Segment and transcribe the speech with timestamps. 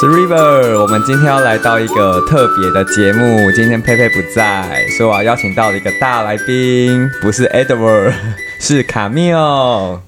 [0.00, 3.50] 是 River，我们今天要来到一个特别的节目。
[3.50, 8.12] 今天佩佩不在，所以我要邀请到了一个大来宾，不是 Edward，
[8.60, 9.98] 是卡密尔。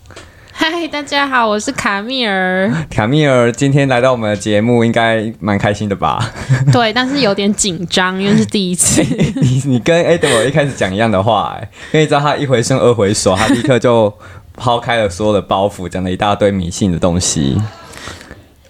[0.52, 2.72] 嗨，大家好，我是卡密尔。
[2.88, 6.24] 卡密尔今天来到我们的节目，应该蛮开心的吧？
[6.70, 9.02] 对，但是有点紧张，因为是第一次。
[9.42, 14.14] 你你跟 Edward 一开始讲一样的话，哎，因为你知道他一回生二回熟，他立刻就
[14.56, 17.60] 抛开了所有的包袱，讲了一大堆迷信的东西。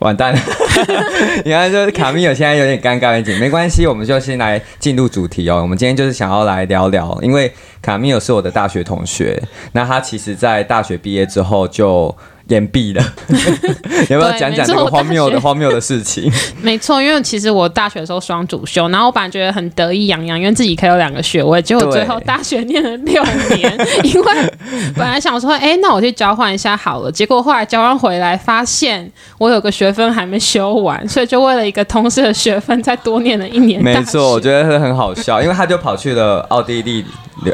[0.00, 0.40] 完蛋了！
[1.44, 5.62] 你看，就是卡米尔现在有点尴尬，一点没关系，我们就先来进入主题哦。
[5.62, 7.50] 我们今天就是想要来聊聊，因为
[7.80, 9.40] 卡米尔是我的大学同学，
[9.72, 12.14] 那他其实在大学毕业之后就。
[12.50, 13.02] 言毕了，
[14.10, 16.30] 要不要讲讲这个荒谬的荒谬的事情？
[16.60, 23.22] 没错，因为其实我大学的时候双主修，然后我本来觉得很得意洋洋，因为自己可以有两个学位，结果最后大学念了六
[23.56, 24.32] 年，因为
[24.96, 33.82] 本来想说，哎，那我去交换一下好了，结果后来交换回来发现我有个学分还没修完，所以就为了一个通识的学分再多念了一年。
[33.82, 37.04] 没错，我觉得很好笑，因为他就跑去了奥地利。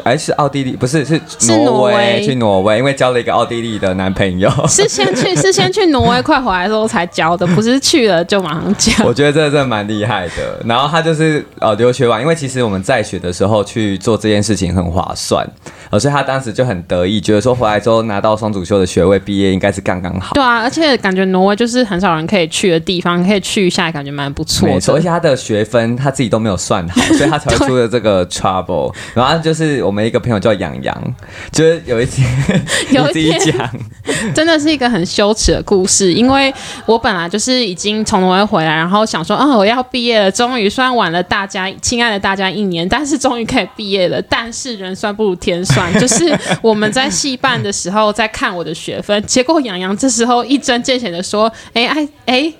[0.03, 1.19] 哎，是奥地利，不是是
[1.63, 4.49] 挪威，去挪威，因为交了一个奥地利的男朋友。
[4.67, 9.05] 是先去，是先去挪威，快回来的时候才交的，不是去了就马上交。
[9.05, 10.61] 我觉得这真的蛮厉害的。
[10.65, 15.47] 然后他就是呃留学完，因为其实我们在学的时候去做这件事情很划算，
[15.89, 20.33] 而且他当时就很得意，觉得说回来之后拿到双主修的学位，毕业应该是刚刚好。
[20.33, 24.67] 对啊，而且感觉挪威就是很少人可以去的地方，可以去一下，感觉蛮不错。
[24.67, 28.93] 没错，而且他的学分他自己都没有算好，所以他才会 出了这个 trouble。
[29.13, 29.77] 然后就是。
[29.87, 31.15] 我们一个朋友叫杨洋，
[31.51, 32.27] 就是有一天，
[32.91, 33.53] 有 一天，
[34.33, 36.11] 真的是一个很羞耻的故事。
[36.11, 36.53] 因为
[36.85, 44.21] 我本来就是已经从挪威回来，然后想说，啊，我要毕业了，终于虽然晚了大家，亲爱的大家一年，但是终于可以毕业了。
[44.23, 52.53] 但是人算不如天算， 就是我们在戏办的时候在看我的学分，结果杨洋这时候一针见血的说，哎哎哎。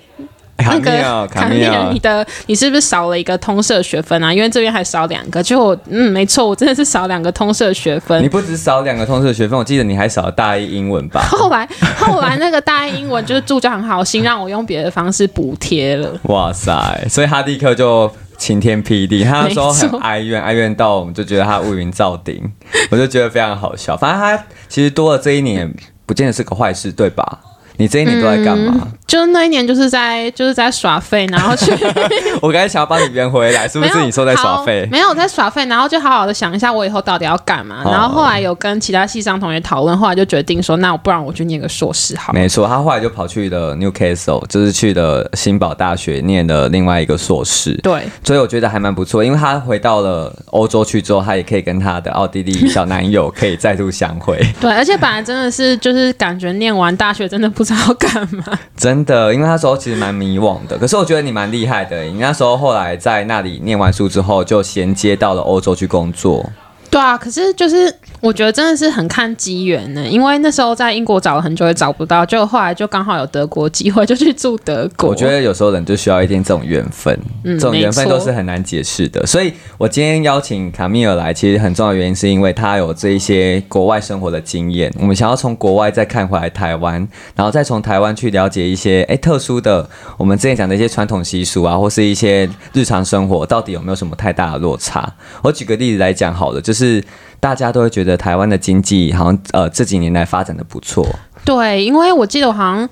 [0.60, 4.34] 那个卡米尔，你的你是不是少了一个通社学分啊？
[4.34, 8.24] 因为这边还少两个，就我嗯，没错，我真的是少两个通社学分。
[8.24, 11.22] 你不止少两个通社学分，我记得你还少了大一英文吧？
[11.30, 16.12] 后来后来那个大一英文就是助教很好心，让我用别的方式补贴了。
[16.24, 17.06] 哇塞！
[17.08, 22.42] 所以他立刻就晴天霹雳，他那时候很哀怨，哀怨到我们就觉得他乌云罩顶，
[22.92, 23.98] 我就觉得非常好笑。
[23.98, 25.74] 反正他其实多了这一年，
[26.06, 27.40] 不见得是个坏事，对吧？
[27.78, 28.88] 你这一年都在干嘛？
[29.08, 31.72] 就是那一年就是在就是在耍废，然后去。
[32.42, 34.86] 我刚才想要帮你圆回来， 是不是你说在耍废？
[34.92, 37.84] 没有在耍废，然后就好好的想一下我以后到底要干嘛。
[37.86, 42.34] 然后后来有跟其他系上同学讨论，后来就决定说，那我不然我去念个硕士好。
[42.34, 47.74] 没错，他后来就跑去了 Newcastle，就是去的新堡大学念的另外一个硕士。
[47.84, 54.38] 对，所以我觉得还蛮不错，因为他回到了欧洲去之后，他也可以跟他的奥地利小男友可以再度相会。
[54.60, 57.68] 对，而且本来真的是就是感觉念完大学真的不。
[57.68, 58.58] 知道干嘛？
[58.78, 60.76] 真真的，因为那时候其实蛮迷惘的。
[60.76, 66.44] 可是我觉得你蛮厉害的，你那时候后来在那里念完书之后，就衔接到了欧洲去工作。
[66.90, 75.10] 对啊，可是就是我觉得真的是很看机缘呢，因为那时候在英国找了很久也找不到，就后来就刚好有德国机会，就去住德国。
[75.10, 79.26] 我觉得有时候人就需要一点这种缘分，这种缘分都是很难解释的。
[79.26, 84.92] 所以我今天邀请卡米尔来，其实很重要的原因是因为他有这一些国外生活的经验。
[85.00, 95.14] 我们想要从国外再看回来台湾，然后再从台湾去了解一些哎特殊的，我们之前讲的一些传统习俗啊，或是一些日常生活，到底有没有什么太大的落差？
[95.44, 97.04] 我举个例子来讲好了，就是。
[97.38, 101.08] 是大家都会觉得台湾的经济好像呃这几年来发展的不错。
[101.46, 102.90] 对，因为我记得我好像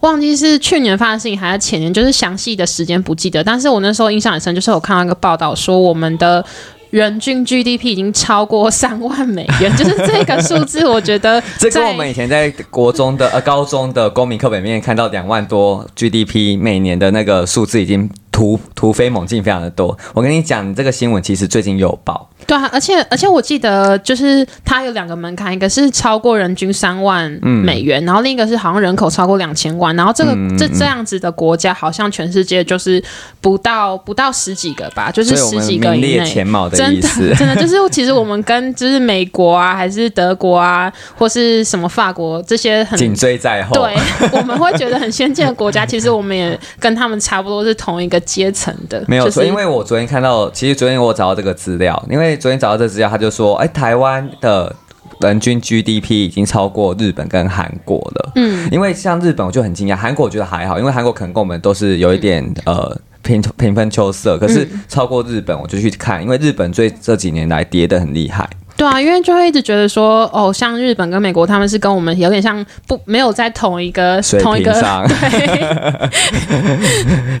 [0.00, 3.44] 忘记是去年发生的事情还是前年，就是详细的时间不记得。
[3.44, 6.42] 但是我那时候印象很深，就是我看到一个报道说，我们的
[6.88, 18.08] 人均 GDP 已经超过三万美元， 就是这个数字，我觉得 这跟我们以前在国中的呃高中的公民课本面看到两万多 GDP 每年的那个数字已经
[18.40, 19.94] 突突飞猛进，非常的多。
[20.14, 22.26] 我跟你讲，这个新闻其实最近有报。
[22.46, 33.02] 对啊，而且而且我记得就是它有两个门槛，一个是超过人均三万美元，然后另一个是好像人口超过两千万，然后这个这这样子的国家好像全世界就是
[33.42, 36.26] 不到不到十几个吧，就是十几个以内。
[36.70, 43.94] 真的真的就是 其实我们跟就是美国啊，还是德国啊，或是什么法国这些很紧追在后，对，
[44.32, 49.04] 我们会觉得很先进的国家， 其实我们也跟他们差不多是同一个阶层的。
[49.06, 52.30] 没有错，因为我昨天看到，其实昨天我找到这个资料，因为。
[52.40, 54.74] 昨天找到这资料，他就说：“哎，台湾的
[55.20, 64.38] 人均 GDP 已经超过日本跟韩国了。”嗯，因为像日本我就很惊讶，韩国我觉得还好，因为韩国可能跟我们都是有一点呃平平分秋色。
[64.38, 68.48] 可是超过日本，我就去看，因为日本最这几年来跌的很厉害。
[68.76, 75.18] 对啊，因为就会一直觉得说，哦，像日本跟美国，他们是跟我们有点像，不没有在同一个同一个上， 对，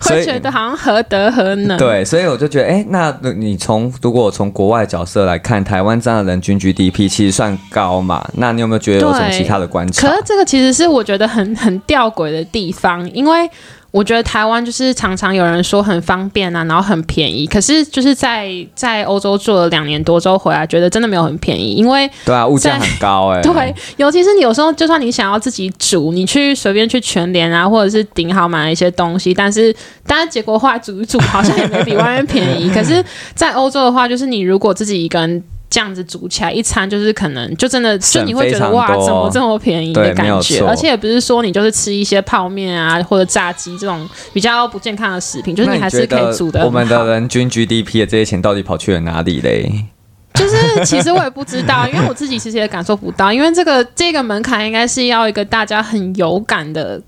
[0.00, 1.78] 会觉得好像何德何能？
[1.78, 8.26] 对，所以我就觉得，哎，那你从如果从国外角色来看，台湾这样的人均 GDP 其实算高嘛？
[8.34, 10.08] 那你有没有觉得有什么其他的观察？
[10.08, 13.48] 可是这个其实是我觉得很很吊诡的地方，因为。
[13.90, 17.46] 我觉得台湾就是常常有人说很方便啊，然后很便宜。
[17.46, 23.42] 可是就是在在欧洲住了两年多之后回来，觉得真的没有很便宜，因为对啊，物价很高哎。
[23.42, 29.74] 对，尤其是你有时候就算你想要自己煮，你去随便去全联啊，或者是顶好买一些东西，但是
[30.06, 32.70] 但是结果后来煮一煮，好像也没比外面便宜。
[32.74, 33.04] 可是，
[33.34, 35.42] 在欧洲的话，就是你如果自己一个人。
[35.70, 46.64] 这样子煮起来一餐就是可能就真的就你会觉得哇怎么这么便宜的感觉，而且也不是说你就是吃一些泡面啊或者炸鸡这种比较不健康的食品，就是你还是可以煮的。
[46.64, 49.86] 我们的人均 GDP 的这些钱到底跑去了哪里嘞？
[50.34, 57.00] 就是其实我也不知道，因为我自己其实也感受不到，因为这个这个门槛应该是要一个大家很有感的。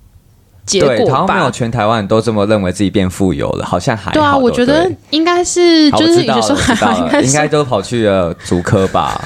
[0.67, 4.37] 对，好像没有全台湾都这么认为自己变富有了，好像还对啊。
[4.37, 9.21] 我觉得应该是，就是有时候应该都跑去了竹科吧，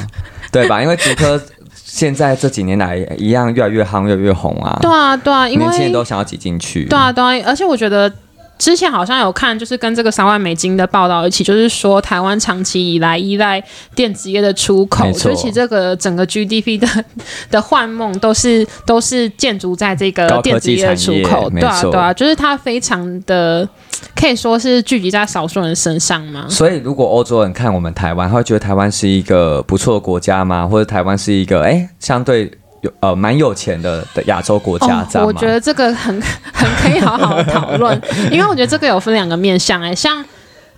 [0.50, 0.80] 对吧？
[0.82, 1.40] 因为竹科
[1.74, 4.78] 现在这几年来一样越来越夯，越来越红啊。
[4.80, 6.84] 对啊，对啊，因为年轻人都想要挤进去。
[6.84, 8.12] 对啊，对啊，而且我觉得。
[8.58, 13.62] 之前好像有看，就是跟这个三万美金的报道一起，就是说台湾长期以来依赖
[13.94, 16.88] 电子业的出口，所以其这个整个 GDP 的
[17.50, 23.68] 的幻梦都是都是建筑在这个电子业的出口，对啊对啊，就是它非常的
[24.14, 26.46] 可以说是聚集在少数人身上嘛。
[26.48, 30.66] 所以如果欧洲人看我们台湾，他会觉得台湾是一个不错的国家吗？
[30.66, 32.50] 或者台湾是一个哎相对？
[33.00, 36.20] 呃，蛮有钱的的亚洲国家，这样我觉得这个很
[36.52, 38.00] 很可以好好讨论，
[38.30, 40.24] 因为我觉得这个有分两个面向，哎，像，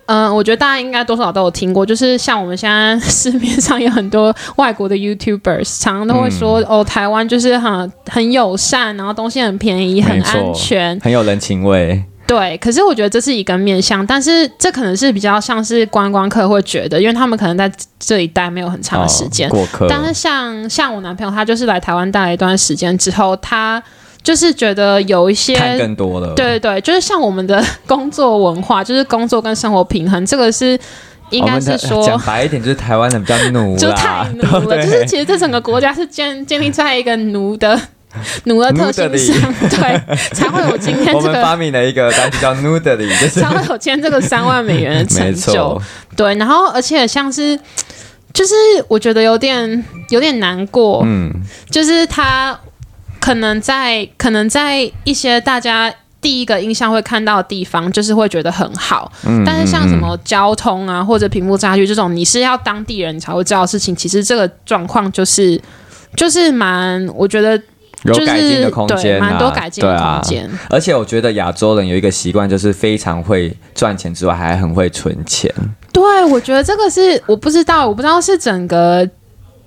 [0.05, 12.03] 嗯，我觉得大家应该多少都有听过，就是像我们现在 市面上有很多外国的 YouTubers，常常都会说，哦，台湾就是很很友善，然后东西很便宜，很安全，很有人情味。
[12.29, 19.49] 对，可是我觉得这是一个面向，但是这可能是比较像是观光客会觉得，因为他们可能在这里待没有很长的时间。
[19.49, 19.87] 过客。
[19.89, 23.81] 但是像像我男朋友，他就是来台湾待了一段时间之后，他
[24.21, 26.35] 就是觉得有一些看更多了。
[26.35, 30.79] 对对对，就是像我们的工作文化，就是工作跟生活平衡，这个是
[31.31, 34.77] 应该是说 讲白一点，就是台湾人比较奴， 就太奴了。
[34.85, 37.79] 就是其实这整个国家是建建立在一个奴的。
[38.45, 41.17] 奴的特性上，对，才会有今天这个。
[41.19, 45.79] 我们发明了一个单词叫 “nudely”，才会有今天这个三万美元的成就。
[46.15, 47.57] 对，然后而且像是，
[48.33, 48.53] 就是
[48.87, 51.03] 我觉得有点有点难过。
[51.05, 51.31] 嗯，
[51.69, 52.59] 就是他
[53.19, 59.11] 可能在可能在一些大家第一个印象会看到的地方，就是会觉得很好。
[59.23, 65.61] 嗯，但是像什么交通啊，或者屏幕差距这种，你是要当地人才会知道的事情，其实这个状况就是
[66.15, 67.61] 就是蛮，我觉得。
[68.03, 70.49] 有改进的空间，蛮多改进的空间。
[70.69, 75.53] 而且我觉得亚洲人有一个习惯，就是非常会赚钱之外，还很会存钱。
[75.91, 79.07] 对，我觉得这个是我不知道，我不知道是整个。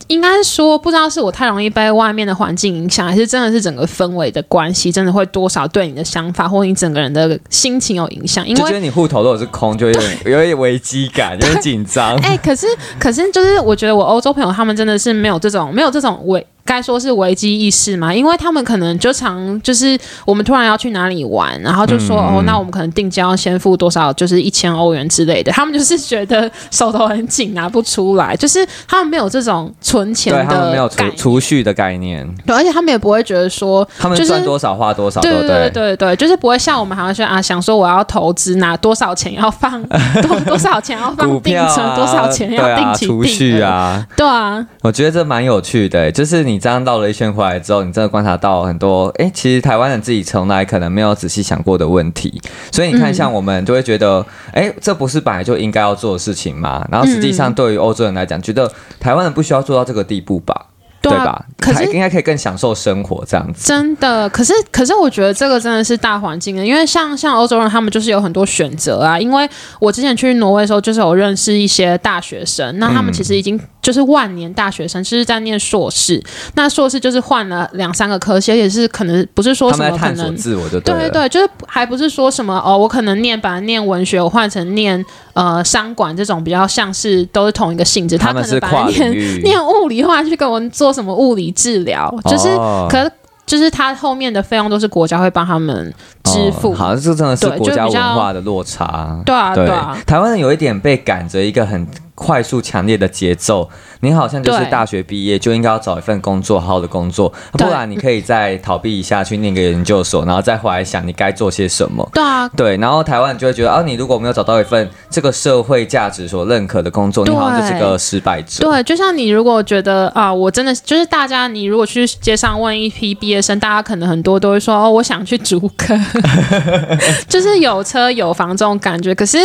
[0.08, 8.46] 应该说，不知道是我太容易被外面的环境影响，还是真的是整个氛围的关系，真的会多少对你的想法或你整个人的心情有影响。
[8.46, 12.14] 因为觉得你户头如果是空，就有点有点危机感，有点紧张。
[12.20, 12.66] 哎，可是
[12.98, 25.52] 可是就是我觉得我欧洲朋友他们真的是没有这种没有这种危该说是危机意识嘛，因为他们可能就常就是我们突然要去哪里玩，然后就说哦，那我们可能定金要先付多少，就是一千欧元之类的。
[25.52, 29.72] 他们就是觉得手头很紧，拿不出来，就是他们没有这种。
[29.80, 35.70] 存钱的没有储储蓄的概念，对，而且他们也不会觉得说他们赚多少花多少，对对对？
[35.70, 39.82] 对对，就是不会像我们好像说啊，想说我要投资拿 多少钱要放
[40.22, 52.40] 多多少钱要放定存，多少钱要定期储蓄啊，对啊，我觉得这蛮有趣的，就是你这样绕了一圈回来之后，你真的观察到很多，哎，其实台湾人自己从来可能没有仔细想过的问题，
[52.70, 56.82] 所以你看，像我们就会觉得，哎，这不是本来就应该要做的事情吗？
[56.90, 59.82] 然后实际上对于欧洲人来讲，觉得台湾人不需要做到。
[59.82, 60.66] 到这个地步吧，
[61.00, 61.44] 对吧？
[61.58, 63.66] 可是应该可以更享受生活这样子。
[63.66, 69.18] 真的，可是可是我觉得这个真的是大环境的，因为像像欧洲人，他们就是有很多选择啊。
[69.18, 69.48] 因为
[69.80, 73.58] 我之前去挪威的时候，就是有认识一些大学生，那他们其实已经。
[73.82, 76.22] 就是万年大学生，其实在念硕士。
[76.54, 88.16] 那硕士就是换了两三个科系，而且是可能不是说什么可能自我的对对对，就是还不是说什么哦，我可能念把念文学，我换成念呃商管这种比较像是都是同一个性质。
[88.16, 89.12] 他可能把念
[89.42, 92.48] 念物理，后来去跟我们做什么物理治疗，就是
[92.88, 93.10] 可。
[93.44, 95.92] 就是他后面的费用都是国家会帮他们
[96.32, 96.74] 支支付。
[96.74, 99.20] 好像这真的是国家文化的落差。
[99.24, 101.86] 对啊，对啊，台湾人有一点被赶着一个很。
[102.14, 103.68] 快速强烈的节奏，
[104.00, 112.08] 你好像就是大学毕业就应该要找一份工作，好好的工作，不然你可以再逃避一下，去念个研究所，然后再回来想你该做些什么。
[112.12, 118.70] 对啊，对，然后台湾就会觉得，啊，你如果没有找到一份这个社会价值所认可的工作，你好像就是个失败者。
[118.70, 125.98] 对，就像你如果觉得啊，我真的就是大家，你如果去街上问一批毕业生，大家可能很多都会说，哦，我想去主科，
[127.28, 129.14] 就是有车有房这种感觉。
[129.14, 129.38] 可是，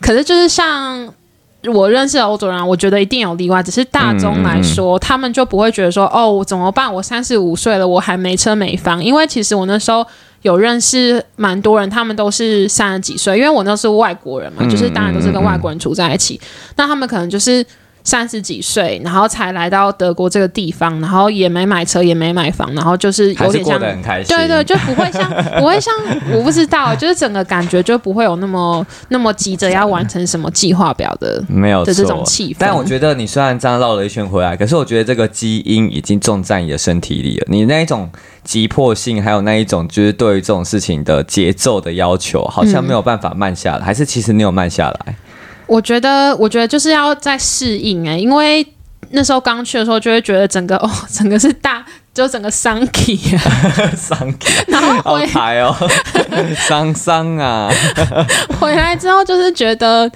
[0.00, 1.08] 可是就是像。
[1.74, 3.62] 我认识的欧洲人，我觉得一定有例外。
[3.62, 6.90] 只是大众来说，他们就不会觉得说：“哦，怎么办？
[6.90, 10.02] 我三十五岁了，我还没车没房。”因为其实我那时候
[10.40, 13.36] 有认识蛮多人，他们都是三十几岁。
[13.36, 16.40] 因为我那是外国人嘛，就是当然都是跟外国人住在一起。
[16.76, 17.62] 那他们可能就是。
[18.02, 25.94] 三十几岁，然后才来到德国这个地方，然后也没买车，也没买房，然后就是有点像，对对，就不会像 不会像，
[26.32, 32.56] 我不知道，就是整个感觉就不会有那么那么急着要完成什么计划表的，没有的这种气氛。
[32.58, 37.46] 但我觉得你虽然这样绕了一圈回来，可是我觉得这个基因已经种在你的身体里了。
[37.48, 38.10] 你那一种
[38.42, 45.14] 急迫性，还有那一种就是对于这种事情的节奏的要求，好像没有办法慢下来，还是其实你有慢下来？
[45.70, 48.66] 我觉得，我觉得就是要再适应哎，因为
[49.10, 53.38] 那时候刚去的时候，就会觉得整个哦， 整个是大，就整个桑体啊，
[53.96, 55.72] 伤体，然后好抬哦，
[56.68, 57.70] 桑桑啊，
[58.58, 60.10] 回来之后就是觉得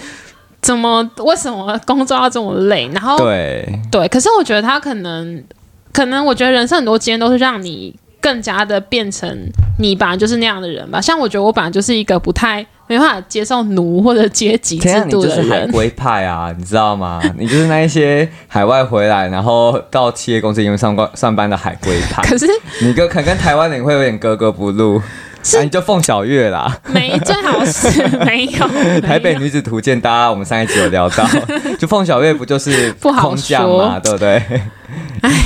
[0.61, 2.89] 怎么为什么工作要这么累？
[2.93, 5.45] 然后对对，可是我觉得他可能，
[5.93, 9.39] 可能我觉得人生很多经验都是让你更加的变成
[9.79, 11.01] 你本来就是那样的人吧。
[11.01, 12.67] 像我觉得我本来就是一个不太。
[12.87, 17.21] 没办法接受奴或者阶级制度的人，你就是海归派啊，你知道吗？
[17.39, 22.23] 你就是那一些海外回来，然后到企业公司因为上班上班的海归派。
[22.29, 22.47] 可是
[22.83, 25.01] 你跟可能跟台湾人会有点格格不入，
[25.45, 26.77] 是你就凤小月啦。
[26.93, 31.25] 没最好是 没有台北女子图鉴，大家我们上一集有聊到，
[31.79, 34.43] 就凤小月不就是空降嘛，对不对？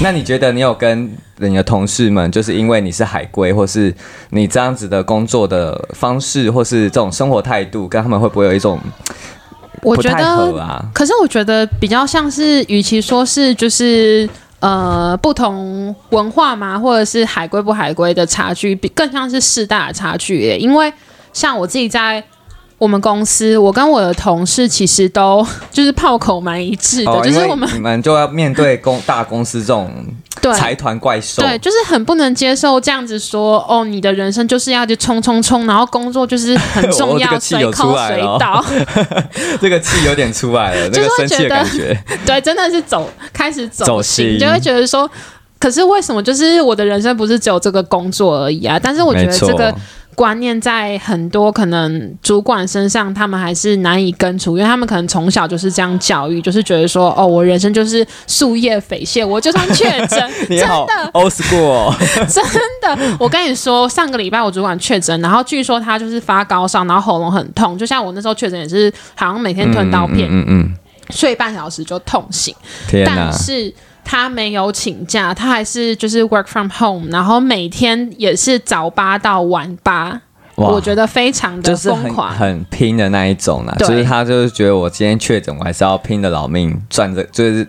[0.00, 3.92] 那你觉得你有跟你的同事们，就是因为你是海归，或是
[4.30, 8.78] 你这样子的工作的方式，或是这种生活态度，跟他们会不会有一种
[9.82, 10.24] 我觉得
[10.60, 10.84] 啊？
[10.92, 14.28] 可是我觉得比较像是，与其说是就是
[14.60, 20.58] 呃不同文化嘛，或者是海归不海归的差距，比更像是世代的差距耶。
[20.58, 20.92] 因为
[21.32, 22.22] 像我自己在。
[22.78, 29.92] 我们公司，我跟我的同事其实都就是炮口蛮一致的，就是我们你们就要面对公大公司这种
[30.56, 38.64] 财团怪兽，对，就是很不能接受这样子说哦，你的人生就是要去冲冲冲，然后工作就是很重要， 随口随到，
[39.60, 45.10] 这个气有点出来了，那个生气的感觉，对，真的是走开始走心，就会觉得说，
[45.58, 48.78] 可是为什么就是我的人生不是只有这个工作而已啊？
[48.80, 49.74] 但是我觉得这个。
[50.18, 60.18] 观念在很多可能主管身上，他们还是难以根除，因为他们可能从小就是这样教育，就是觉得说，哦，我人生就是树叶飞谢，我就算确诊，
[60.50, 61.96] 真的，old school，
[62.26, 62.44] 真
[62.82, 70.74] 的，我跟你说，上个礼拜我主管确诊，然后据说他就是发高烧，然后喉咙很痛，就像我那时候确诊也是，好像每天吞刀片，嗯嗯，
[71.10, 72.52] 睡半小时就痛醒，
[73.06, 73.72] 但是。
[74.10, 80.18] 他没有请假，他还是就是 work from home，然后每天也是早八到晚八，
[80.54, 83.74] 我觉得非常的疯狂，很拼的那一种啦。
[83.78, 87.66] 就是他就是觉得我今天确诊，我还是要拼的老命赚着，就是。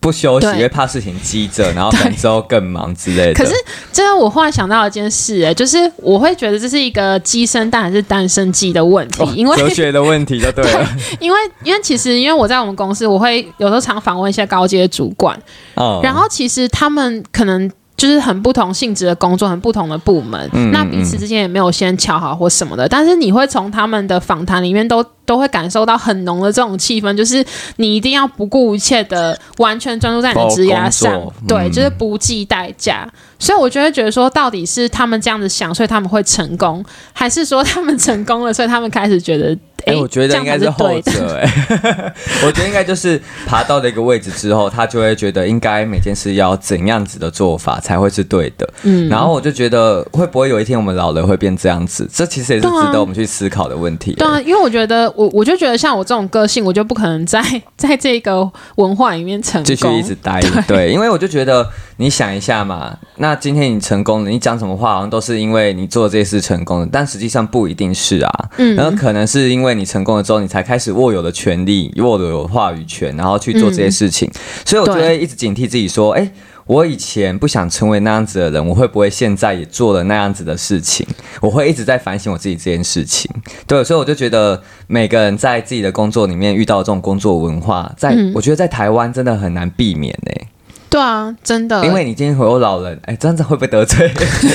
[0.00, 3.34] 不休息，因为怕事情积着， 然后可能之后更忙之类的。
[3.34, 3.52] 可是，
[3.92, 10.88] 这个我忽然想到一件事，哎，就是我会觉得这是一个鸡生蛋还是蛋生鸡的问题，因为哲学的问题就对了。
[11.20, 15.38] 因为，因为其实，因为我在我们公司，我会有时候常访问一些高阶主管，
[15.74, 17.70] 哦，然后其实他们可能。
[17.96, 22.88] 就是很不同性质的工作，很不同的部门，那彼此之间也没有先敲好或什么的。
[22.88, 27.44] 但是你会从他们的访谈里面都都会感受到很浓的这种气氛，就是
[27.76, 33.08] 你一定要不顾一切的完全专注在你的职业上，对，就是不计代价。
[33.38, 39.56] 所以我就会觉得说，到底是他们这样子想，所以他们会成功，还是说他们成功了，所以他们开始觉得？
[39.86, 41.38] 哎，我觉得应该是后者。
[41.40, 41.50] 哎，
[42.44, 48.70] 我觉得应该就是爬到了一个位置之后，他就会觉得应该每件事要怎样子的做法才会是对的。
[48.82, 52.06] 嗯，然后我就觉得会不会有一天我们老了会变这样子？
[52.12, 54.12] 这其实也是值得我们去思考的问题。
[54.16, 57.42] 对啊，因为我觉得我我就觉得像我这种个性，我就不可能在
[57.76, 60.40] 在这个文化里面成功，继续一直待。
[60.68, 68.30] 对，因为我就觉得你想一下嘛，那今天你成功了，你讲什么话好像都是因为你做这些事成功的，但实际上不一定是啊。
[68.58, 69.70] 嗯，然后可能是因为。
[69.80, 74.28] 你成功了之后，你才开始握有了权利，握有话语权，然后去做这些事情。
[74.64, 76.30] 所以，我就会一直警惕自己说：，哎，
[76.70, 81.04] 我以前不想成为那样子的人，我会不会现在也做了那样子的事情？
[81.40, 83.28] 我会一直在反省我自己这件事情。
[83.66, 90.46] 对，所以我就觉得每个人在自己的工作里面遇到这种工作文化，在我觉得在台湾真的很难避免呢。
[90.90, 94.10] 对啊，真的，因为你今天会有老人，哎，这样子会不会得罪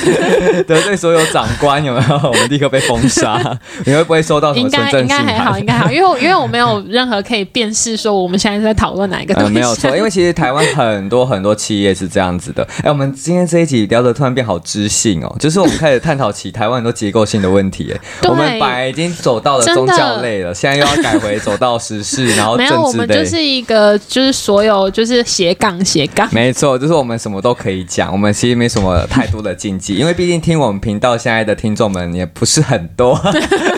[0.67, 1.83] 得罪所有长官？
[1.83, 2.15] 有没有？
[2.27, 3.41] 我们立刻被封杀？
[3.85, 9.53] 你会不会收到什么应该应该还好，应该还好，因为因为我没有任何可以辨识说我们现在在讨论哪一个东西。
[9.53, 12.67] 没有错，因为其实台湾很多很多企业是这样子的。
[12.83, 17.93] 哎，我们今天这一集聊的突然变好知性哦，就是我们开始探讨起台湾很多结构性的问题。
[17.93, 17.99] 哎，
[18.29, 26.24] 我们本来已经走到了宗教类了，现在又要改回走到时事，然后没有，我们就是一个就是所有就是斜杠斜杠。
[26.31, 33.15] 没错，就是我们什么都可以讲，我们其实没什么太多的禁忌， 因为毕竟听我们频道现在的听众们也不是很多，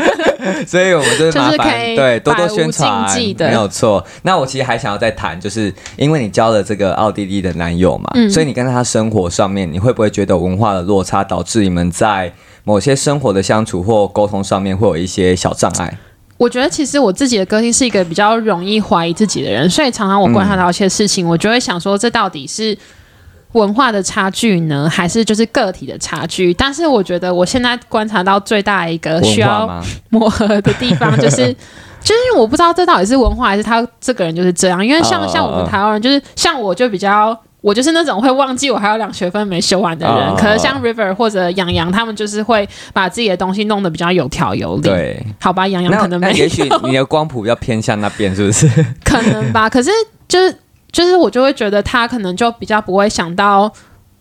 [0.68, 4.06] 所以我们就是麻烦对多多宣传，没有错。
[4.24, 12.32] 那我其实还想要再谈，就是因为你交了这个奥地利的男友嘛，所以你跟他生活上面，你会不会觉得文化的落差导致你们在
[12.63, 15.98] 某些生活的相处或沟通上面会有一些小障碍？
[16.38, 22.77] 我觉得其实我自己的个性是一个比较容易怀疑自己的人，所以常常我观察到一些事情，我就会想说，这到底是
[23.53, 26.53] 文化的差距呢，还是就是个体的差距？
[26.53, 31.38] 但是我觉得我现在观察到最大一个需要磨合的地方，就是
[32.03, 34.86] 就是因为我不知道这到底是文化还是他这个人就是这样。
[34.86, 37.38] 因为像像我们台湾人，就是像我就比较。
[37.62, 44.82] 我就是那种会忘记我还有两学分没修完的人，可能像 River 或者杨洋，他们就是会把自己的东西弄得比较有条有理。
[44.84, 46.32] 对，好吧，杨洋可能没。
[46.34, 48.68] 也许你的光谱比较偏向那边，是不是？
[49.04, 49.90] 可能吧，可是
[50.28, 50.56] 就是
[50.92, 53.72] 就是我就会觉得他可能就比较不会想到。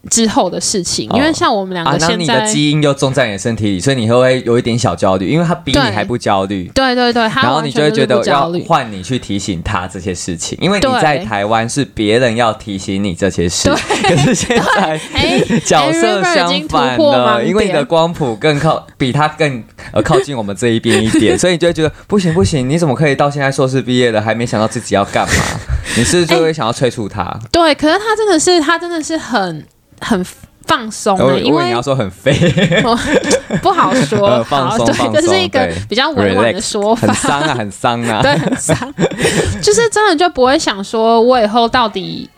[0.09, 5.29] 之后的事情，因为像我们两个现在，你的基因又种在你的身体里，所以你会不会有一点小焦虑？
[5.29, 13.69] 因为他比你还不焦虑，对对对，然后你就会觉得要换你去提醒他这些事情，因为你在台湾是别人要提醒你这些事，
[14.03, 15.01] 可是现在
[15.65, 25.35] 角色相反了，因为你的光谱更靠比他更呃靠近我们这一边一点，所以你就会觉得不行不行，你怎么可以到现在硕士毕业了还没想到自己要干嘛？
[25.97, 27.37] 你是就会想要催促他？
[27.51, 29.65] 对，可是他真的是他真的是很。
[30.01, 30.25] 很
[30.67, 32.33] 放松的，因为你要说很飞，
[33.63, 34.43] 不好说。
[34.45, 37.07] 放松，放松，这是一个比较委婉的说法。
[37.07, 38.77] 很伤啊，很伤啊， 对，很伤。
[39.63, 42.29] 就是真的就不会想说，我以后到底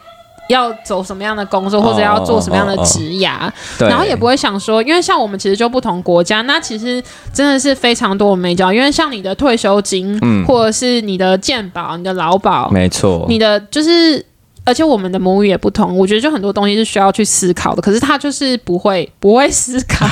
[0.50, 14.22] 要走什么样的工作，或者要做什么样的职涯，然后也不会想说，因为像我们其实就不同国家，那其实真的是非常多我没交，因为像你的退休金，嗯，或者是你的健保、你的劳保，没错，你的就是。
[14.68, 17.80] 而且我们的母语也不同，我觉得就很多东西是需要去思考的。
[17.80, 20.06] 可是他就是不会不会思考。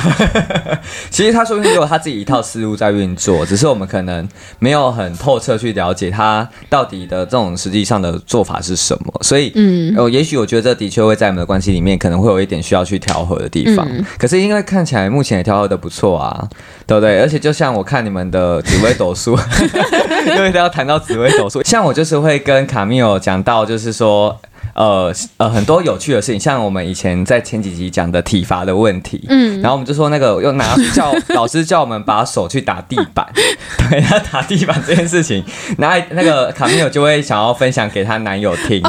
[1.10, 4.26] 其实他说不定有他自己一套思路在运作，只是我们可能
[4.58, 9.12] 没有很透彻去了解他到底的这种实际上的做法是什么。
[9.20, 13.86] 所以，嗯，哦，也许我觉得这的确会在我们的关系里面可能会有一点需要去调和的地方。
[14.16, 16.48] 可是因为看起来目前也调和的不错啊，
[16.86, 17.20] 对不对？
[17.20, 19.38] 而且就像我看你们的紫微斗数，
[20.34, 24.34] 因为要谈到紫微斗数，像我就是会跟卡米尔讲到，就是说。
[24.76, 33.26] 呃呃，很多有趣的事情，像我们以前在前几集讲的体罚的问题，嗯，然后我们就说那个又拿 叫老师叫我们把手去打地板，
[33.90, 35.42] 对，他打地板这件事情，
[35.78, 38.82] 那那个卡米尔就会想要分享给她男友听。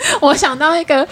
[0.20, 1.06] 我想到一个。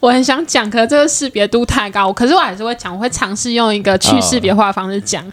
[0.00, 5.24] 我很想讲，可是这个识别度太高，可是我还是会讲，我会尝试用一个去识别化的方式讲，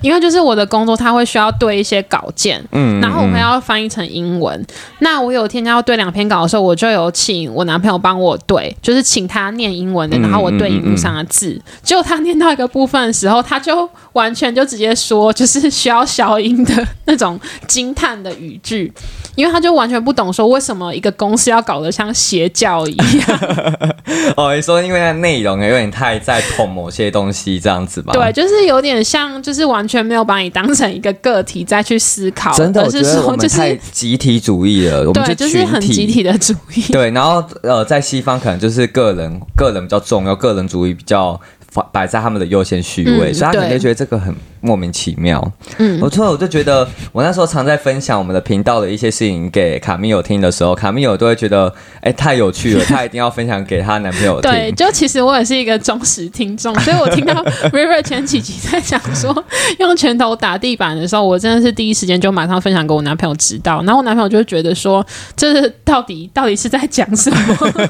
[0.00, 4.64] 因为就是我的工作，他会需要对一些稿件，嗯，然后我们要翻译成英文。
[5.00, 11.60] 那我有天要对两篇稿的时候，我就有请我男朋友帮我对，就是请他念英文的，然后我对荧幕上的字。
[11.82, 18.92] 结果他念到一个部分的时候，他就完全就直接说，就是需要消音的那种惊叹的语句，
[19.34, 23.38] 因为他就完全不懂说为什么一个公司要搞得像邪教一样。
[24.36, 28.12] 哦，你说因为那内容有点太在捧某些东西这样子吧？
[28.12, 32.52] 对，就是有点像，就是完全没有把你当成一个个体再去思考。
[32.54, 35.06] 真的，是说就是太集体主义了。
[35.08, 36.82] 我们就是很集体的主义。
[36.92, 41.40] 对，然后呃，在西方可能就是个人，个人比较重要，个人主义比较
[41.92, 44.34] 摆在他们的优先序位，所以他肯定觉得这个很。
[44.62, 54.48] 莫名其妙，嗯，我突然我就觉得，我那时候常在分享我们的频道的一些事情给卡米友听的时候，卡米友都会觉得，哎，太有趣了，她一定要分享给她男朋友听。
[54.48, 57.34] 对，就其实我也是一个忠实听众， 所以我听到
[57.72, 59.44] River 前几集在讲说
[59.80, 67.36] 用拳头打地板的时候，我真的是第一时间就马上分享给我男朋友知道，然后我男朋友就会觉得说，这是到底到底是在讲什么？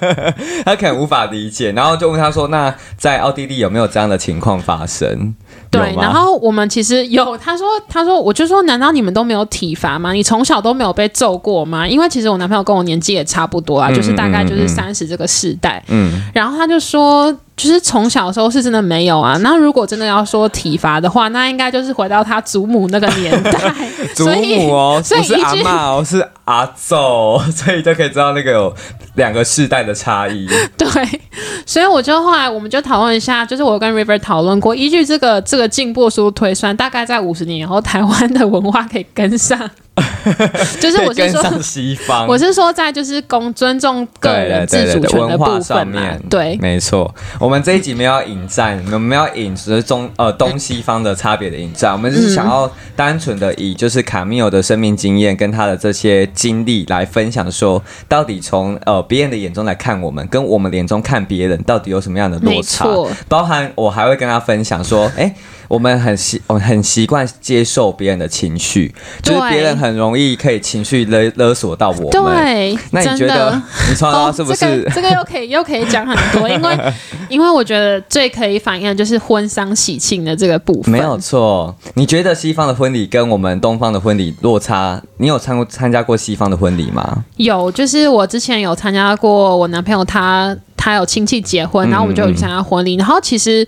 [0.65, 5.35] 他可能无法理解，然后就问他说，那在奥地利有没有这样的情况发生？
[5.71, 6.62] 对，然后我们。
[6.63, 10.13] 们其实有，他说，他说，我就说，难道你们都没有体罚吗？
[10.13, 11.87] 你从小都没有被揍过吗？
[11.87, 15.83] 因为其实我男朋友跟我年纪也差不多啊，就是大概就是三十这个世代。
[15.89, 17.37] 嗯，然后他就说。
[17.63, 23.53] 就是从小时候是真的没有啊，那如果真的要说体罚的话，那应该就是回到他祖母那个年代。
[24.17, 28.75] 祖母哦，不是阿妈哦，是阿祖，所以就可以知道那个有
[29.15, 30.49] 两个世代的差异。
[30.77, 31.21] 对，
[31.65, 39.71] 所以我就后来我们就讨论一下，就是我跟 River 讨论过，依据这个这个进步速度推算，大概在五十年以后，台湾的文化可以跟上。
[40.81, 47.13] 就是我是说西方，我是说在就是公尊重个人自主权的部分面，对，没错。
[47.39, 62.87] 我们这一集没有引战，我们要引是中呃东西方的差别的引战，我们是想要单纯的以就是卡米尔的生命经验跟他的这些经历来分享，说到底从呃别人的眼中来看我们，跟我们眼中看别人到底有什么样的落差？
[63.29, 65.35] 包含我还会跟他分享说，哎。
[65.73, 72.11] 我们很习，我们很习惯接受别人的情绪，就是别人很容易可以情绪勒勒索到我们。
[72.11, 73.59] 对，那你觉得
[73.89, 76.47] 你从到是不是这个又可以又可以讲很多？
[76.47, 76.93] 因 为
[77.31, 80.93] 因为我觉得最可以反映的就是婚丧喜庆的这个部分。
[80.93, 85.01] 没有错，你觉得西方的婚礼跟我们东方的婚礼落差？
[85.17, 87.25] 你有参过参加过西方的婚礼吗？
[87.39, 93.67] 有，就是我之前有参加过，我男朋友他他有亲戚结婚，然后我们就有去参加婚礼，然后其实。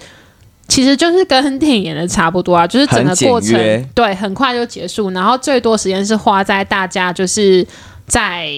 [0.67, 7.65] 其实就是跟电影演的差不多啊，就是整个过程对很快就结束，然后最多时间是花在大家就是
[8.07, 8.49] 在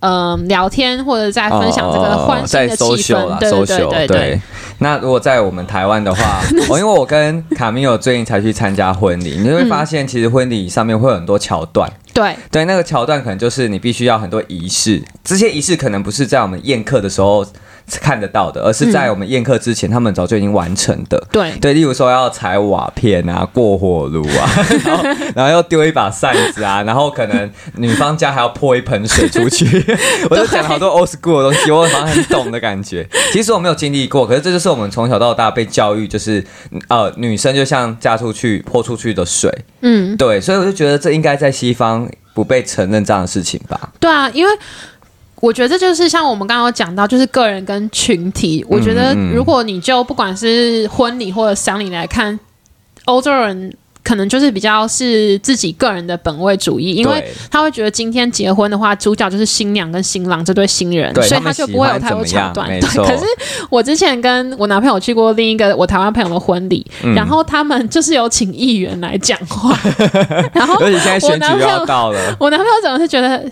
[0.00, 4.40] 嗯聊天或者在分享这个欢庆的气氛，对对对对。
[4.78, 17.46] 那如果在我们台湾的话，我 因为我跟卡米尔最近才去参加婚礼，你会发现其实婚礼上面会有很多桥段，对对，那个桥段可能就是你必须要很多仪式，这些仪式可能不是在我们宴客的时候。
[18.00, 21.24] 看得到的，而是在我们宴客之前，他们早就已经完成的。
[21.30, 24.50] 对对，例如说要踩瓦片啊，过火炉啊，
[24.84, 25.04] 然后
[25.36, 29.84] 然后要丢一把扇子啊， 然后可能女方家还要泼一盆水出去。
[30.28, 33.06] 我就讲好多 old school 的东西，我好像很懂的感觉。
[33.32, 36.44] 其实我没有经历过，可是这就是我们从小到大被教育，就是
[36.88, 39.52] 呃，女生就像嫁出去泼出去的水。
[39.82, 43.92] 嗯，对，所以我就觉得这应该在西方不被承认这样的事情吧。
[44.00, 44.50] 对啊，因为。
[45.40, 48.64] 我觉得这就是像我们刚刚讲到，就是个人跟群体。
[48.68, 52.38] 我觉得如果你就不管是婚礼或者丧礼来看，
[53.04, 53.72] 欧洲人
[54.02, 62.68] 可能就是比较是自己个人的本位主义，因为他会觉得今天结婚的话，主角就是新娘跟新郎这对新人，所以他就不会有太多桥段。
[62.68, 63.24] 对， 可是
[63.68, 69.78] 我之前跟我男朋友去过另一个我台湾朋友的婚礼，然后他们就是有请议员来讲话，
[70.54, 73.44] 然后而且现在选举要到了，我男朋友怎么是觉得，哎。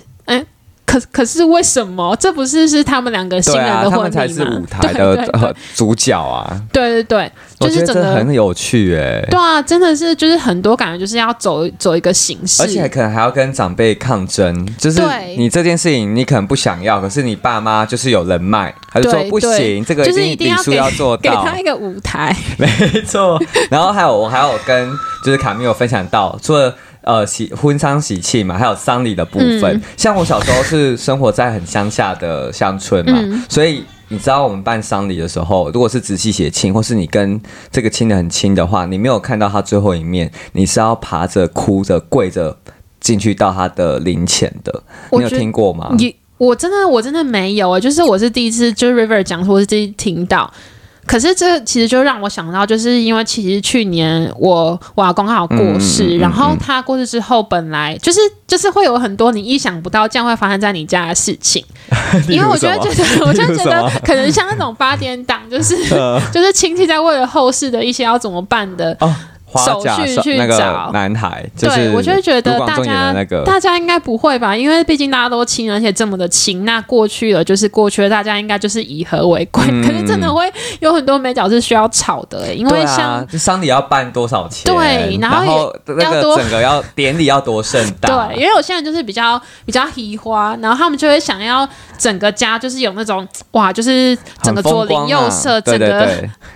[0.95, 2.17] 可可是为什么？
[2.21, 3.97] 这不是是他们两个新人的婚礼吗？
[3.97, 6.61] 他们才是舞台的主角啊！
[6.73, 9.21] 对对对，就是真的很有趣哎！
[9.29, 14.67] 对啊，真的是就是很多感觉，就是要走走一个形式，而且可能还要跟长辈抗争。
[14.79, 15.03] 就是
[15.37, 22.35] 你这件事情你可能不想要，可是你爸妈就是有人脉，他就说不行，这个就是一定要要做到，给他一个舞台。
[22.57, 22.69] 没
[23.03, 23.41] 错。
[23.69, 24.89] 然后还有我还有跟
[25.25, 26.73] 就是卡米有分享到，除了。
[27.05, 29.81] 呃，喜婚丧喜庆嘛，还有丧礼的部分。
[29.97, 37.41] 像我小时候是生活在很乡下的乡村嘛，所以你知道我们办丧礼的时候，如果是直系血亲，或是你跟
[37.71, 42.57] 这个亲的很亲的话，你没有看到他最后一面，你是要爬着、哭着、跪着
[43.01, 44.83] 进去到他的灵前的。
[45.13, 45.95] 你有听过吗？
[45.99, 50.51] 你我真的我真的没有啊，就是我是第一次，就是 River 讲，我是第一次听到。
[51.07, 61.65] 可是这其实就让我想到，就是因为其实去年我我公刚好过世，然后他过世之后，本来就是就是会有很多你意想不到这样会发生在你家的事情，
[62.29, 65.77] 因为我觉得觉得 我就觉得可能像那种八点档，就是
[66.33, 68.97] 就是亲戚在为了后事的一些要怎么办的。
[69.59, 79.65] 手续去找男孩，对我就会觉得大家那个大家应该不会吧，因为毕竟大家都亲，而且这么的亲，那过去了就是过去了，大家应该就是以和为贵。
[79.83, 84.75] 可是真的会有很多美角是需要吵的，因为像丧礼要办多少钱？
[84.75, 88.09] 对，然后那个整个要典礼要多盛大？
[88.29, 96.09] 对，因为有些人就是比较比较喜花，然后他们就会想要整个家就是有那种哇，就是整个左邻右舍，整个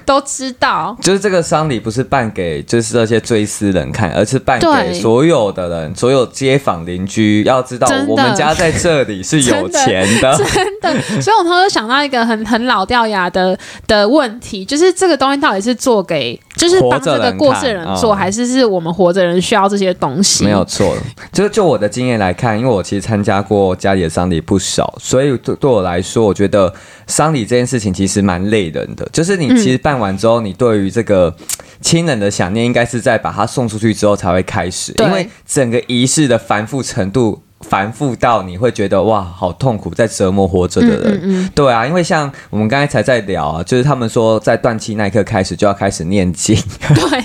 [0.04, 0.96] 都知道。
[1.00, 2.87] 就是这个丧礼不是办给就是。
[2.92, 11.02] 这些追思人看，而是办给所有的人，所有街坊邻居要知道，我们家在这里 是有钱的， 真的。
[11.20, 20.44] 所以我突然想到一个很很老掉牙的的问题，就是这个东西到底是做给，就是帮这个过世的人做，还是是我们活着人需要这些东西？
[20.44, 20.94] 没有错，
[21.32, 26.74] 就是就我的经验来看，因为我其实参加过家里的丧礼不少，所以对对我来说，我觉得
[27.06, 29.08] 丧礼这件事情其实蛮累人的。
[29.12, 31.34] 就是你其实办完之后，你对于这个。
[31.80, 37.40] 亲人的想念应该是在把他送出去之后才会开始，因为整个仪式的繁复程度。
[37.60, 41.20] 繁复到你会觉得哇，好痛苦，在折磨活着的人。
[41.22, 46.56] 嗯嗯对啊，因为像我们刚才才在聊啊，就是他们说在断气那一刻开始就要开始念经，
[46.94, 47.24] 对，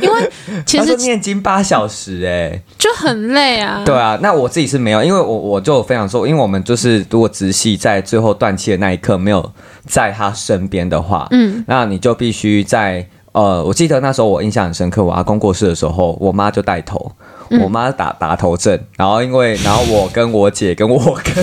[0.00, 0.30] 因为
[0.64, 3.82] 其实念经八小时、哎，就很累啊。
[3.84, 9.52] 对啊，那我自己是没有，因为我我就非常说，因为我们就是如果直系在最后断气的那一刻没有
[9.86, 17.10] 在他身边的话，嗯，那你就必须在呃，我记得那时候我印象很深刻，我阿公过世的时候，我妈就带头。
[17.60, 21.42] 我妈打打头阵，然后因为，然后我跟我姐跟我哥，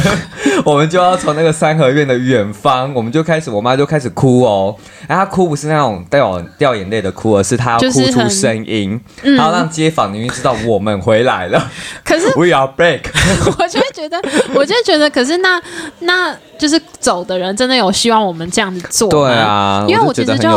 [0.66, 4.76] 我们就要从那个三合院的远方，我们就开始，我妈就开始哭哦。
[5.08, 11.70] 然后她哭不是那种带有掉眼泪的哭，而是她要哭出声音，然后让街坊邻居知道我们回来了
[12.04, 13.02] 可是，We are back。
[13.58, 14.22] 我就会觉得，
[14.54, 15.62] 我就觉得，可是那
[16.00, 19.10] 那就是走的人真的有希望我们这样子做？
[19.10, 20.50] 对啊，因为我其实就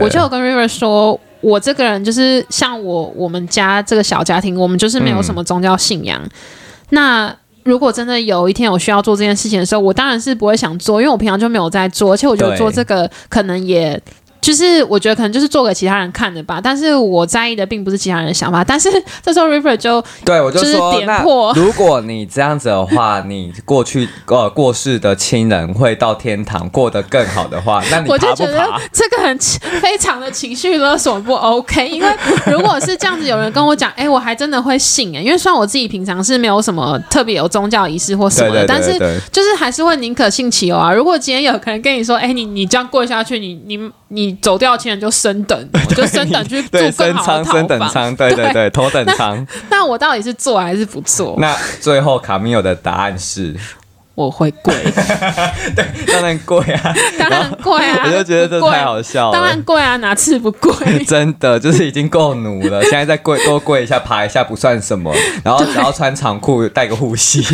[0.00, 6.20] 我就有跟 River 说，我这个人就是像我我们家这个小家庭，我们就是没有什么宗教信仰。
[6.90, 14.00] 那如果真的有一天我需要做这件事情的时候，我当然是不会想做，因为我平常就没有在做，而且我觉得做这个可能也。
[14.46, 18.62] 就是我觉得可能就是做给其他人看的吧，但是我在意的并不是其他人的想法。
[18.62, 18.88] 但是
[19.20, 28.80] 这时候 River 就对，我就就是说，那点破如果你这样子的话，你过去呃过世的亲人会到天堂过得更好的话，那你我就觉得爬？
[28.92, 29.36] 这个很
[29.80, 32.08] 非常的情绪勒索不 OK，因为
[32.46, 40.92] 如果是这样子，有人跟我讲，哎、我还真的会信哎、因为虽然我自己平常是没有什么特别有宗教仪式或什么的，对对但是就是还是会宁可信其有啊。
[40.92, 47.44] 如果今天有可能跟你说，哎、你你这样过下去，你你你走掉前就升等， 就升等去住对更好的。
[47.44, 49.46] 升等舱，对对对对，头等舱。
[49.70, 51.34] 那我到底是做还是不做？
[51.38, 53.54] 那最后卡米尔的答案是，
[54.14, 54.74] 我会贵，
[56.06, 58.02] 当然贵啊， 当然贵啊！
[58.06, 59.62] 我就觉得这太好笑了当然了。
[59.62, 61.04] 贵啊，哪次不贵？
[61.04, 67.44] 真的就是已经够努了，现在再跪多跪一下、爬一下不算什么，然后只要穿长裤、带个护膝。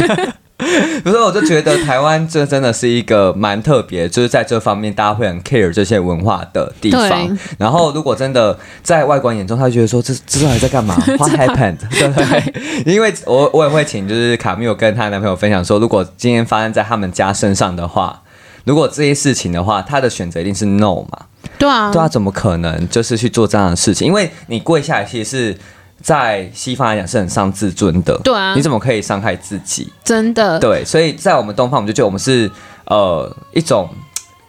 [1.02, 7.38] 不是，我就觉得台湾这真的是一个蛮特别，就是在这方面大家会很 care 这些文化的地方。
[7.58, 10.94] 然后如果真的在外国人眼中，他会觉得说这这到底在干嘛？
[11.18, 11.78] What happened？
[11.90, 12.84] 对不对？
[12.94, 18.22] 因为我我也会请就是卡米尔跟她男朋友分享说，如果今天发生在他们家身上的话，
[18.64, 21.26] 如果这些事情的话，他的选择一定是 no 嘛。
[21.58, 24.06] 对啊，对啊，怎么可能就是去做这样的事情？
[24.06, 25.58] 因为你跪下来，其实是
[26.02, 28.18] 在西方来讲是很伤自尊的。
[28.24, 29.88] 对啊你怎么可以伤害自己？
[30.04, 30.58] 真的。
[30.58, 32.50] 对，所以在我们东方，我们就觉得我们是
[32.86, 33.88] 呃一种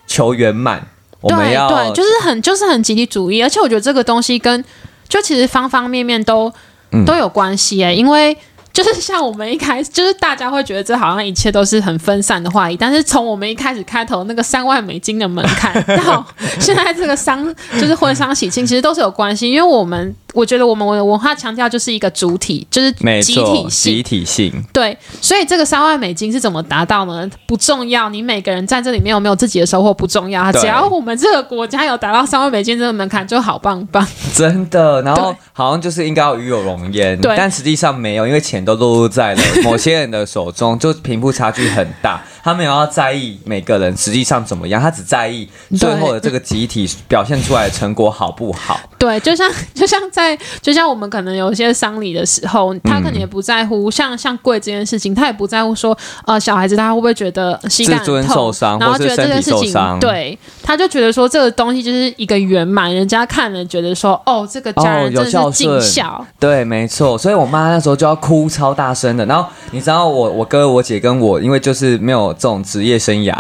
[0.07, 0.85] 求圆满，
[1.21, 4.65] 我们要对对，就是很就是很集体主义，而且我觉得这个东西跟
[5.07, 6.51] 就其实方方面面都、
[6.91, 8.35] 嗯都有关系哎，因为。
[8.73, 15.71] 就是像我们一开始，就是大家会觉得这好像一切都是很分散的话题，但是从我们一开始开头那个三万美金的门槛
[16.03, 16.25] 到
[16.59, 19.47] 现在这个丧，就是婚丧喜庆，其实都是有关系。
[19.47, 24.63] 因为我们我觉得我们的文化强调就是一个主体，就是没集体性集，体性。
[24.73, 27.29] 对，所以这个三万美金是怎么达到呢？
[27.47, 34.03] 不重要，你每个人在这里面有没有自己的收获不重要，对只要我们这个国家有达到三万美金这个门槛就好棒棒。
[34.33, 42.23] 真的，然后好像就是应该要与有荣焉，对但实际上没有，因为钱都落入在了某些人的手中，就贫富差距很大。
[42.43, 48.79] 他没有要在意每个人实际上怎么样，他只在意最后的这个集体表现出来的成果好不好。
[48.99, 65.81] 对，就像 就像在就像我们可能有一些丧礼的时候，他可能嗯也不在乎，像像跪这件事情，他也不在乎说，呃，小孩子他会不会觉得膝盖尊受伤然后觉得这件事情对，他就觉得说这个东西就是一个圆满，人家看了觉得说，哦，这个家哦人真的是尽顺。
[65.81, 69.25] 孝，对，没错，所以我妈那时候就要哭超大声的。
[69.25, 73.35] 然后你知道我我哥我姐跟我，因为就是没有这种职业生涯，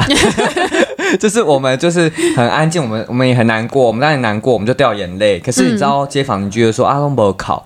[1.19, 5.39] 就是我们就是很安静，我们我们也很难过，我们当然难过，我们就掉眼泪。
[5.39, 7.65] 可是你知道街坊邻居就说啊，都没有考，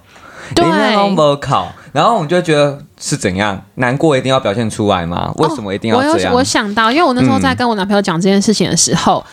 [0.55, 0.71] 对都
[1.09, 5.31] 没有考，然后我们就觉得是怎样难过一定要表现出来吗？
[5.37, 6.33] 为什么一定要哦我有这样？
[6.33, 9.23] 我想到，因为我那时候在跟我男朋友讲这件事情的时候，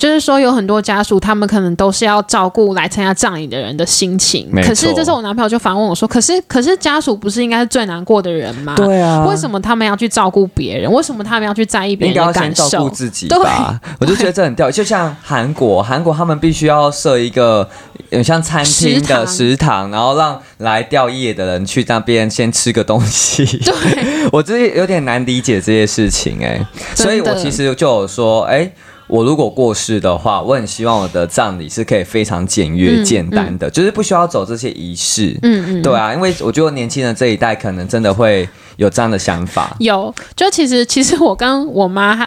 [0.00, 4.50] 就是说有很多家属，他们可能都是要照顾来参加葬礼的人的心情。
[4.62, 8.74] 可是这时候我男朋友就反问我说：“可是可是家属不是应该是最难过的人吗？
[8.74, 10.90] 对啊，为什么他们要去照顾别人？
[10.90, 12.88] 为什么他们要去在意别人的感要先照顾受？
[12.88, 14.70] 自己对吧，我就觉得这很吊。
[14.72, 17.68] 就像韩国，韩国他们必须要设一个
[18.08, 23.44] 有像餐厅的食堂，然后让来吊唁的人去那边先吃个东西。
[23.58, 23.74] 对，
[24.32, 28.72] 我这有点难理解这些事情哎、所以我其实就有说，哎、
[29.10, 35.36] 我如果过世的话，我很希望我的葬礼是可以非常简约、嗯简单的，就是不需要走这些仪式。
[35.42, 39.76] 嗯嗯，对啊，因为我觉得年轻人这一代可能真的会有这样的想法。
[39.80, 42.26] 有，就其实其实我跟我妈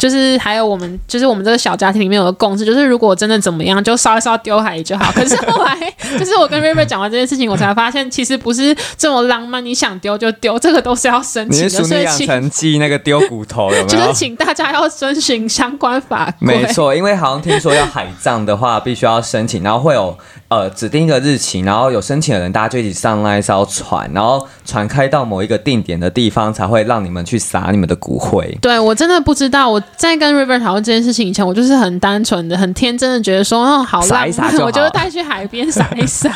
[0.00, 5.12] 就是还有我们，就是我们这个小家庭里面有个共识，就是如果真的怎么样，就烧一烧丢海里就好。
[5.12, 5.76] 可是后来，
[6.18, 11.84] 就是我跟瑞瑞讲完这件事情，我才发现其实不是这么浪漫，你想丢就丢，这个都是要申请的。
[11.84, 13.86] 所以养成记那个丢骨头有没有？
[13.86, 16.46] 就是请大家要遵循相关法规。
[16.46, 20.16] 没错，因为好像听说要海葬的话，必须要申请，然后会有
[20.50, 28.58] 呃指定一个日期，然后有申请的人，大家就一起上那一艘船，然后船开到某一个定点的地方，才会让你们去撒你们的骨灰。
[28.60, 29.82] 对我真的不知道我。
[29.96, 36.30] 在跟 River 讨论这件事情以前，我就是很单纯的、很天真的觉得说，哦，好浪漫， 我就带去海边撒一撒。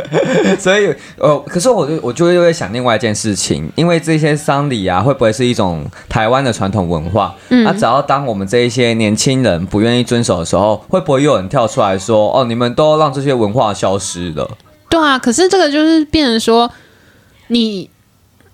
[0.58, 7.34] 所以，呃，可是我就我就会想另外一件事情，因为这些丧礼啊，会不会是一种台湾的传统文化？
[7.48, 14.58] 那只要当我们这一些年轻人不愿意遵守的时候，会不会又有人跳出来说，哦，你们都让这些文化消失了？
[14.88, 16.72] 对啊，可是这个就是变成说
[17.48, 17.90] 你。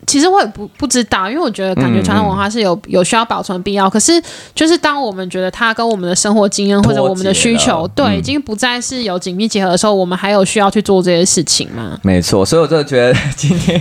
[0.09, 3.91] 其实我也不不知道，因为我觉得感觉传统文化是有有需要保存必要。
[3.91, 4.21] 可是，
[4.55, 11.99] 就是当我们觉得它跟我们的生活经验或者我们的需求，对，已经不再是有紧密结合的时候，我们还有需要去做这些事情吗？
[12.03, 13.81] 没错，所以我就觉得今天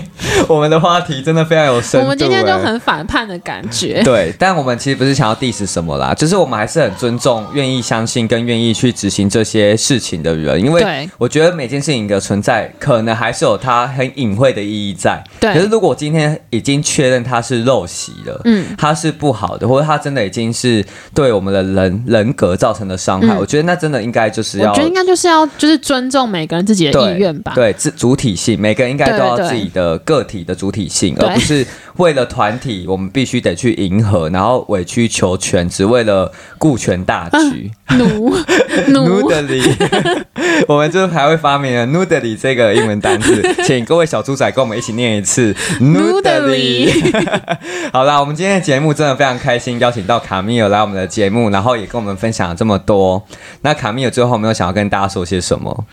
[0.49, 2.03] 我们的话题真的非常有深度。
[2.03, 4.03] 我们今天就很反叛的感觉。
[4.03, 15.23] 对，但我们其实不是想要 diss 什么啦，就是我们还是很尊重愿意相信跟愿意去执行这些事情的人，因为我觉得每件事情的存在，可能还是有它很隐晦的意义在。
[15.39, 16.16] 对，可是如果今天
[16.49, 23.37] 已经确认他是陋习了，嗯，他是不好的，或者他真的已经是对我们的人人格造成的伤害。
[23.37, 31.65] 我觉得那真的应该就是要，我觉得应该就是要就是尊重每个人自己的意愿吧，对，主主体性，每个人应该都要自己的个体的主体性，而不是
[31.97, 37.71] 为了团体，我们必须得去迎合，然后委曲求全，只为了顾全大局。
[37.97, 38.35] 奴
[38.89, 39.63] 奴的里，
[40.67, 45.55] 我们就还会发明了奴的里这个英文单词， 请各位小猪仔跟我们一起念一次。
[45.79, 46.91] 努德里，
[47.93, 53.25] 好啦，我们今天的节目真的非常开心，邀请到卡米尔来我们的节目，然后也跟我们分享了这么多。
[53.61, 55.85] 那卡米尔最后没有想要跟大家说些什么？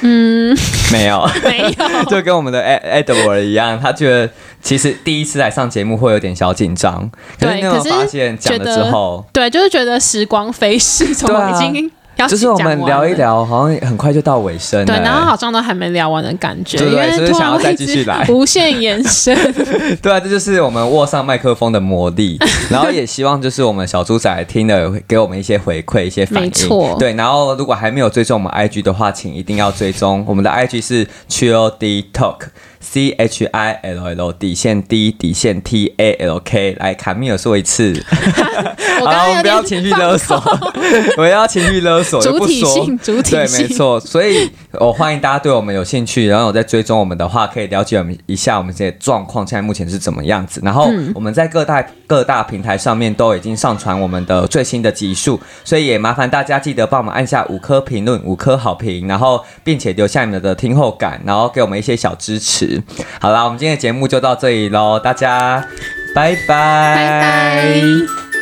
[0.00, 0.56] 嗯，
[0.90, 4.28] 没有，没有，就跟我们的 Edward 一样，他觉得
[4.62, 11.90] 其实第一次来上节目会有点小紧张，可是你有发现讲了之后，对，就是觉得时光飞逝，从已经。
[12.28, 14.84] 就是我们聊一聊，好像很快就到尾声。
[14.84, 19.34] 对，然后好像都还没聊完的感觉，因为想要再继续来，无限延伸。
[20.00, 22.38] 对啊，这就是我们握上麦克风的魔力。
[22.70, 26.44] 然后也希望就是我们小猪仔听了给我们一些回馈，一些反应。
[26.44, 26.94] 没错。
[26.96, 30.22] 对，然后如果还没有追踪我们 IG 的话，请一定要追踪。
[30.28, 32.36] 我们的 IG 是 Chill D Talk。
[32.82, 37.94] C H I L L 底线 D 底线 T A L K 来卡米尔说一次，
[39.04, 40.36] 好，我们不要情绪勒索，
[41.16, 44.00] 我要情绪勒索，主体性，主体性，对，没错。
[44.00, 50.60] 所以我欢迎大家对我们有兴趣，然后有在追踪我们的话，可以了解我们一下我们这些状况，现在目前是怎么样子。
[50.64, 62.82] 然后我们在各大各大平台上面都已经上传我们的最新的集数，所以也麻烦大家记得帮我们按下五颗评论，五颗好评，然后并且留下你们的听后感，然后给我们一些小支持。
[63.20, 65.66] 好啦，我们今天的节目就到这里喽，大家
[66.14, 66.46] 拜拜。
[66.48, 68.41] 拜拜。